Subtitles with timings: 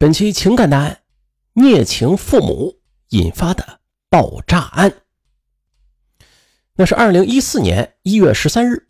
[0.00, 1.00] 本期情感的案，
[1.54, 2.76] 孽情父母
[3.08, 4.92] 引发的爆炸案。
[6.76, 8.86] 那是二零一四年一月十三日，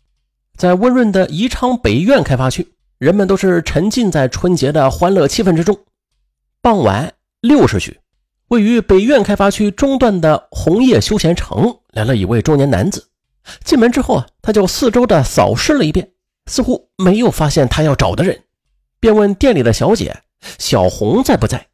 [0.55, 5.79] 在温润的宜昌北苑开发区，人们都是沉浸在春节的欢乐气氛之中。
[6.61, 7.99] 傍晚六时许，
[8.49, 13.09] 位于北苑开发区中段的红叶休闲城来了一位中年男子。
[13.63, 16.11] 进门之后啊，他就四周的扫视了一遍，
[16.45, 18.43] 似乎没有发现他要找的人，
[18.99, 20.15] 便问店里的小姐。
[20.57, 21.67] 小红在不在？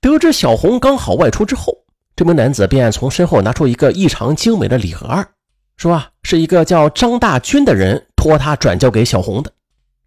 [0.00, 1.76] 得知小红刚好外出之后，
[2.14, 5.26] 这名男子便从身后拿出一个异常精美的礼盒，
[5.76, 9.50] 说啊是一个叫张大军的人托他转交给小红的。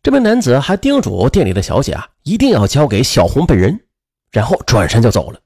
[0.03, 3.79] 这名男子还叮嘱店里的小姐啊，一定要交给小红本人，
[4.31, 5.39] 然后转身就走了。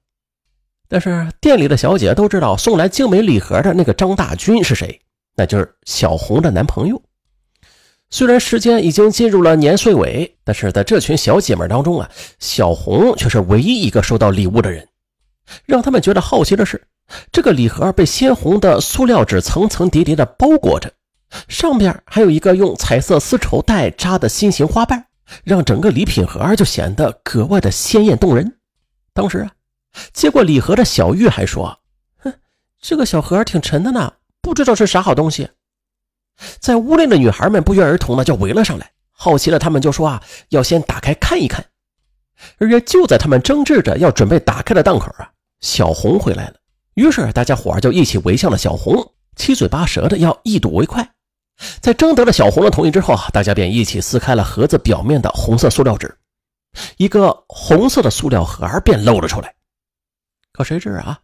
[0.90, 5.00] 但是店里的小姐都知道送来精美礼盒的那个张大军是谁，
[5.36, 7.02] 那就是小红的男朋友。
[8.12, 12.10] 虽然时间已经进入了年岁尾，但是在这群小姐们当中啊，
[12.40, 14.88] 小红却是唯一一个收到礼物的人。
[15.66, 16.88] 让他们觉得好奇的是，
[17.32, 20.92] 这个礼盒被鲜红的塑料纸层层叠叠的包裹着，
[21.48, 25.06] 上边还有一个用彩色丝绸带扎的心形花瓣，
[25.44, 28.58] 让整个礼品盒就显得格外的鲜艳动人。
[29.14, 29.52] 当时啊，
[30.14, 31.80] 接过礼盒的小玉还说
[32.18, 32.34] ：“哼，
[32.82, 35.48] 这个小盒挺沉的呢，不知道是啥好东西。”
[36.60, 41.66] 在屋内的女孩们不约而同的就围了上来，好奇了，他们就说啊，要先打开看一看。
[42.58, 46.56] 而且就在他们争执着要准备打开的档口啊，小红回来了。
[46.94, 51.08] 于是大家伙就一起围向了小红，七嘴八舌的要一睹为快。
[51.82, 56.18] 在征得了小红的同意之后啊，大家便一起撕开了盒子表面的红色塑料纸，
[56.96, 59.54] 一个红色的塑料盒便露了出来。
[60.54, 61.20] 可谁知啊，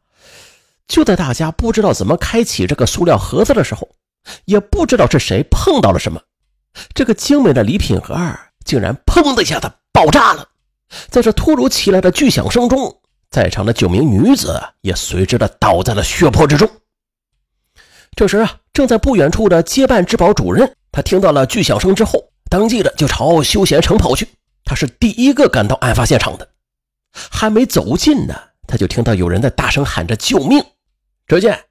[0.87, 3.87] 就在大家不知道怎么开启这个塑料盒子的时候，
[4.45, 6.21] 也不知道是谁碰到了什么，
[6.93, 8.15] 这个精美的礼品盒
[8.63, 10.47] 竟然砰的一下子爆炸了。
[11.09, 16.69] 在这突如其来的巨响声中，在场的九名女子也随之的倒在了血泊之中。
[18.15, 24.27] 这时啊，正在不远处的接办质保主任，他听到了巨响声之后，当即的就朝休闲城跑去。
[24.63, 26.47] 他是第一个赶到案发现场的，
[27.11, 28.33] 还没走近呢，
[28.67, 30.63] 他就听到有人在大声喊着救命。
[31.27, 31.64] 只见。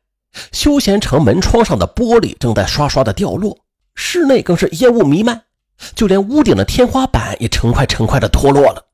[0.52, 3.58] 休闲城门窗上的玻璃正在刷刷的掉落，
[3.94, 5.42] 室内更是烟雾弥漫，
[5.94, 8.84] 就连屋顶的天花板也成块成块的脱落了。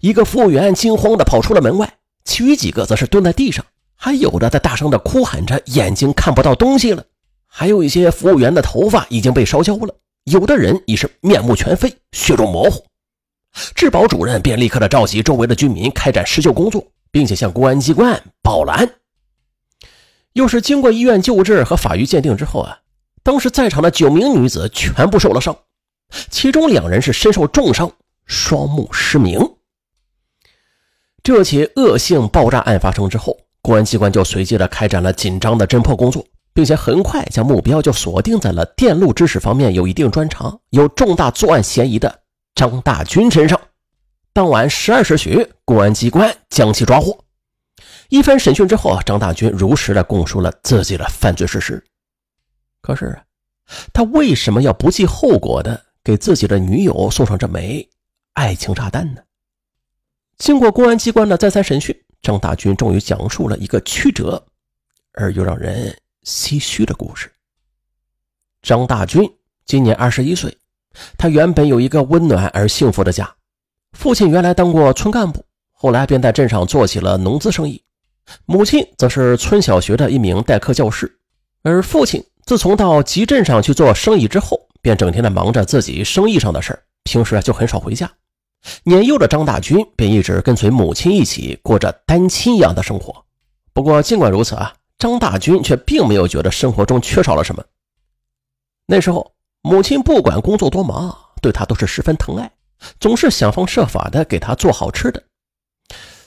[0.00, 1.92] 一个服务员惊慌的跑出了门外，
[2.24, 3.64] 其余几个则是蹲在地上，
[3.96, 7.04] 还有的在大声的哭喊着，眼睛看不到东西了。
[7.46, 12.84] 还有一些服务员的头发已经被烧焦了，有的人已是面目全非，血肉模糊。
[13.74, 18.88] 质保主任便立刻的召集周围的居民开展施救工作，并且向公安机关报了案。
[20.34, 22.78] 又是经过医院救治和法医鉴定之后啊，
[23.22, 25.56] 当时在场的九名女子全部受了伤，
[26.30, 27.90] 其中两人是身受重伤，
[28.26, 29.40] 双目失明。
[31.22, 42.20] 这起恶性爆炸案发生之后，公安机关就随即的开展了紧张的侦破工作，并且很快将目标就锁定在了电路知识方面有一定专长、有重大作案嫌疑的
[42.54, 43.60] 张大军身上。
[44.32, 47.16] 当晚十二时许，公安机关将其抓获。
[48.12, 51.82] 一番审讯之后啊，张大军如实的供述了自己的犯罪事实。
[52.82, 53.18] 可是，
[53.90, 57.88] 他为什么要不计后果的给自己的女友送上这枚
[58.34, 59.22] 爱情炸弹呢？
[60.36, 64.44] 经过公安机关的再三审讯，张大军终于讲述了一个曲折
[65.14, 67.32] 而又让人唏嘘的故事。
[68.60, 69.26] 张大军
[69.64, 70.54] 今年二十一岁，
[71.16, 73.34] 他原本有一个温暖而幸福的家，
[73.92, 77.82] 父亲原来当过村干部，后来便在镇上做起了农资生意。
[78.46, 81.18] 母亲则是村小学的一名代课教师，
[81.62, 88.10] 而父亲自从到集镇上去做生意之后，便整天的忙着自己生意上的事平时啊就很少回家。
[88.84, 93.24] 年幼的张大军便一直跟随母亲一起过着单亲一样的生活。
[93.72, 97.64] 不过尽管如此啊，张大军却并没有觉得生活中缺少了什么。
[98.86, 102.52] 那时候，母亲不管工作多忙，对他都是十分疼爱，
[103.00, 105.20] 总是想方设法的给他做好吃的。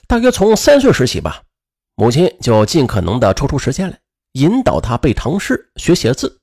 [0.08, 1.42] 大约从三岁时起吧。
[1.96, 3.98] 母亲就尽可能的抽出时间来
[4.34, 6.40] 引导他背唐诗、学写字，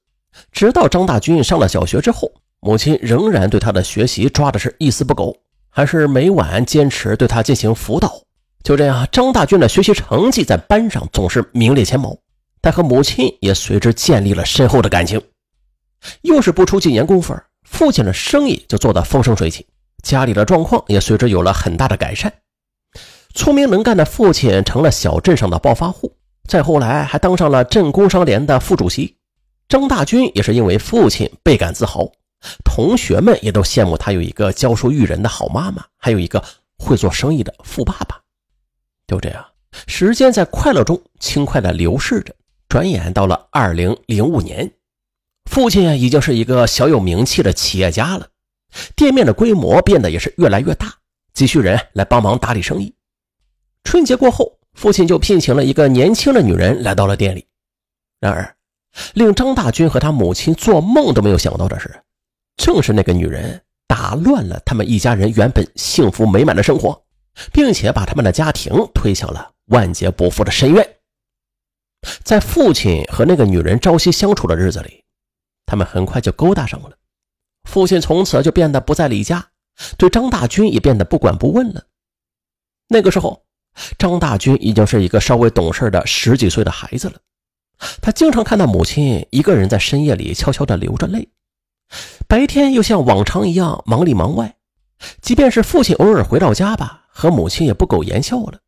[0.51, 5.37] 直到张大军上了小学之后，母亲仍然对他的学习抓的是一丝不苟，
[5.69, 8.23] 还是每晚坚持对他进行辅导。
[8.63, 12.17] 就这样，张大军的学习成绩在班上总是名列前茅，
[12.63, 15.21] 他和母亲也随之建立了深厚的感情。
[16.23, 17.37] 又是不出几年功夫，
[17.69, 19.67] 父亲的生意就做得风生水起，
[20.03, 22.33] 家里的状况也随之有了很大的改善。
[23.35, 26.15] 聪明能干的父亲成了小镇上的暴发户，
[26.47, 29.17] 再后来还当上了镇工商联的副主席。
[29.69, 32.13] 张大军也是因为父亲倍感自豪，
[32.63, 36.45] 同学们也都羡慕他有一个教书育人的好妈妈，还有一个
[36.79, 38.21] 会做生意的富爸爸。
[39.07, 39.45] 就这样，
[39.87, 42.35] 时间在快乐中轻快的流逝着。
[42.69, 44.71] 转眼到了二零零五年，
[45.51, 48.27] 父亲已经是一个小有名气的企业家了，
[48.95, 50.95] 店面的规模变得也是越来越大，
[51.35, 52.95] 急需人来帮忙打理生意。
[53.85, 57.47] 春节过后，父亲就聘请了一个年轻的女人来到了店里。
[58.21, 58.57] 然而，
[59.15, 62.03] 令张大军和他母亲做梦都没有想到的是，
[62.57, 67.05] 正是那个女人打乱了他们一家人原本幸福美满的生活，
[67.53, 70.97] 并且把他们的家庭推向了万劫不复的深渊。
[72.23, 75.05] 在父亲和那个女人朝夕相处的日子里，
[75.67, 76.97] 他们很快就勾搭上了。
[77.69, 79.51] 父亲从此就变得不再理家，
[79.97, 81.85] 对张大军也变得不管不问了。
[82.89, 83.42] 那个时候，
[83.99, 87.15] 张大军已经是一个稍微懂事的十几岁的孩子了。
[88.01, 91.29] 他经常看到母亲一个人在深夜里悄悄地流着泪，
[92.29, 94.57] 白天又像往常一样忙里忙外。
[95.21, 98.61] 即便是父亲偶尔回到家吧，和母亲也不苟言笑了。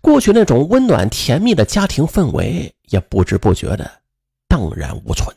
[0.00, 3.88] 过去那种温暖甜蜜的家庭氛围也不知不觉的
[4.48, 5.36] 荡然无存。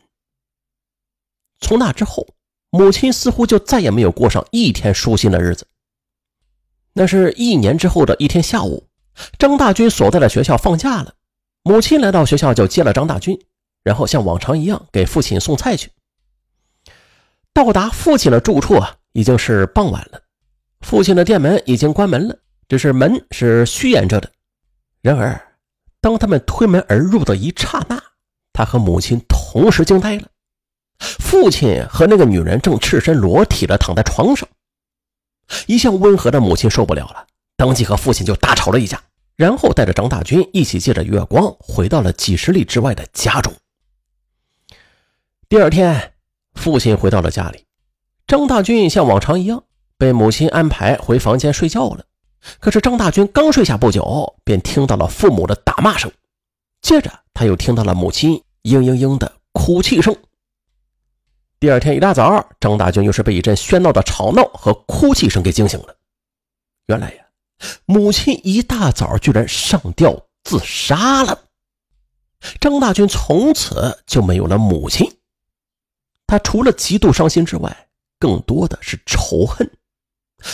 [1.60, 2.26] 从那之后，
[2.72, 5.68] 母亲似乎就再也没有过上一天舒心的日子。
[6.94, 8.88] 那是一年之后的一天下午，
[9.38, 11.14] 张大军所在的学校放假了，
[11.64, 13.40] 母亲来到学校就接了张大军，
[13.84, 15.90] 然后像往常一样给父亲送菜去。
[17.54, 20.22] 到达父亲的住处啊，已经是傍晚了，
[20.82, 22.38] 父亲的店门已经关门了。
[22.70, 24.32] 只是门是虚掩着的。
[25.02, 25.42] 然而，
[26.02, 28.00] 当他们推门而入的一刹那，
[28.54, 30.28] 他和母亲同时惊呆了。
[31.00, 34.48] 父亲和那个女人正赤身裸体的躺在床上。
[35.66, 37.26] 一向温和的母亲受不了了，
[37.58, 39.02] 当即和父亲就大吵了一架，
[39.40, 43.54] 然后带着张大军一起借着月光回到了几十里之外的家中。
[45.48, 46.12] 第二天，
[46.56, 47.64] 父亲回到了家里，
[48.28, 49.64] 张大军像往常一样
[49.98, 52.04] 被母亲安排回房间睡觉了。
[52.60, 56.12] 可是张大军刚睡下不久，便听到了父母的打骂声，
[56.82, 60.14] 接着他又听到了母亲嘤嘤嘤的哭泣声。
[61.62, 65.96] 第二天一大早，张大军又是被一阵喧闹的吵闹和哭泣声给惊醒了。
[66.88, 67.24] 原来呀，
[67.86, 71.46] 母亲一大早居然上吊自杀了。
[72.62, 75.12] 张大军从此就没有了母亲，
[76.26, 79.70] 他除了极度伤心之外，更多的是仇恨。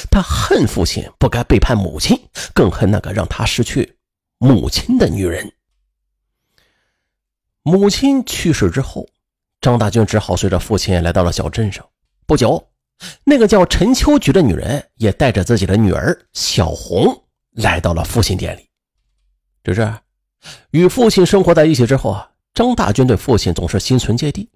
[0.10, 2.19] 他恨父亲不该背叛母亲，
[2.56, 3.98] 更恨那个让他失去
[4.40, 5.54] 母亲的女人。
[7.62, 9.07] 母亲去世之后，
[9.62, 11.88] 张大军只好随着父亲来到了小镇上。
[12.25, 12.68] 不久，
[13.24, 18.68] 那个叫陈秋菊的女人也带着自己的女儿小红来到了父亲店里。
[19.63, 19.94] 只是
[20.71, 24.50] 与父亲生活在一起之后啊，张大军对父亲总是心存芥蒂。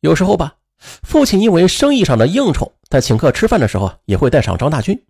[0.00, 0.56] 有时候吧。
[1.04, 5.00] 父亲因为生意上的应酬，在请客吃饭的时候也会带上张大军。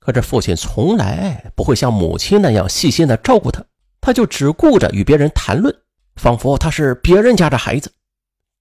[0.00, 3.62] 可是父亲从来不会像母亲那样细心的照顾他，
[4.00, 5.82] 他就只顾着与别人谈论，
[6.16, 7.92] 仿佛他是别人家的孩子。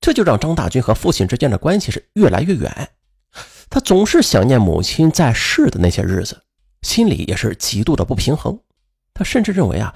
[0.02, 2.90] 这就让张大军和父亲之间的关系是越来越远。
[3.72, 6.44] 他总是想念母亲在世的那些日子，
[6.82, 8.60] 心里也是极度的不平衡。
[9.14, 9.96] 他甚至认为啊，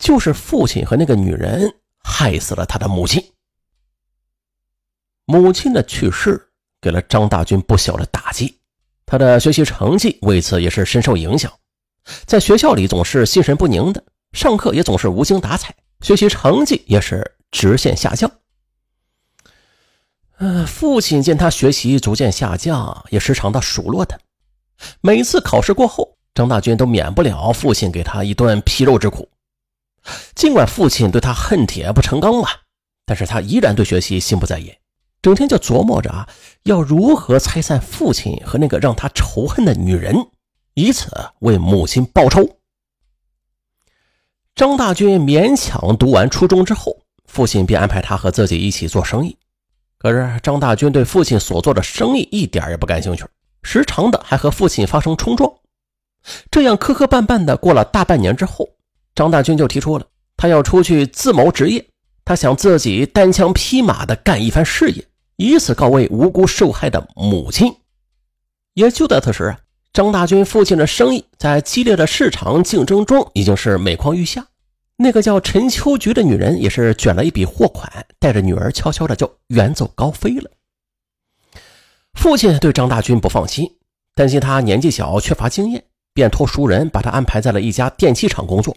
[0.00, 1.72] 就是父亲和那个女人
[2.02, 3.24] 害死了他的母亲。
[5.26, 6.48] 母亲的去世
[6.80, 8.58] 给了张大军不小的打击，
[9.06, 11.52] 他的学习成绩为此也是深受影响，
[12.26, 18.28] 在学校里总是心神不宁的，上课也总是无精打采，学习成绩也是直线下降。
[20.38, 24.18] 呃，父亲见他学习逐渐下降，也时常的数落他。
[25.00, 29.28] 每次考试过后，张大军都免不了父亲给他一顿皮肉之苦。
[30.34, 32.62] 尽管父亲对他恨铁不成钢吧，
[33.06, 34.76] 但是他依然对学习心不在焉。
[35.22, 36.28] 整天就琢磨着啊，
[36.64, 40.14] 要如何拆散父亲和那个让他仇恨的女人，
[40.74, 42.58] 以此为母亲报仇。
[44.54, 49.38] 张大军勉强读完初中之后，父亲便安排他和自己一起做生意。
[50.04, 53.24] 可是张大军对父亲所做的生意一点也不感兴趣，
[53.62, 55.50] 时常的还和父亲发生冲撞。
[56.50, 58.68] 这样磕磕绊绊的过了大半年之后，
[59.14, 60.04] 张大军就提出了
[60.36, 61.82] 他要出去自谋职业，
[62.22, 65.02] 他想自己单枪匹马的干一番事业。
[65.36, 67.74] 以此告慰无辜受害的母亲。
[68.74, 69.58] 也就在此时啊，
[69.94, 74.46] 张大军父亲的生意在激烈的市场竞争中已经是每况愈下。
[74.96, 80.50] 那个叫陈秋菊的女人也是卷了一笔货款，带着女儿悄悄的就远走高飞了。
[82.14, 83.78] 父亲对张大军不放心，
[84.14, 88.76] 担心他年纪小缺乏经验，便托熟人把他安排在了一家电器厂工作。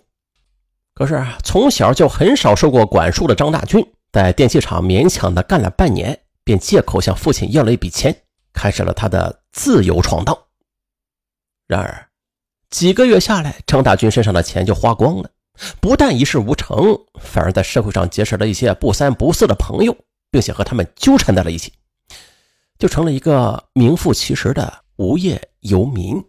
[0.94, 6.20] 可是从小就很少受过管束的张大军，在电器厂勉强的干了半年。
[6.48, 8.22] 便借口向父亲要了一笔钱，
[8.54, 10.34] 开始了他的自由闯荡。
[11.68, 12.08] 然而，
[12.70, 15.30] 几个月下来，张大军身上的钱就花光了，
[15.80, 19.96] 不但一事无成，反而在社会上结识了一些不三不四的朋友，
[20.32, 21.74] 并且和他们纠缠在了一起，
[22.78, 26.24] 就成了一个名副其实的无业游民。